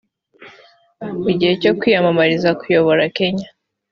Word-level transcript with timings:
Mu 1.23 1.31
gihe 1.39 1.53
cyo 1.61 1.71
kwiyamamariza 1.79 2.49
kuyobora 2.59 3.03
Kenya 3.17 3.47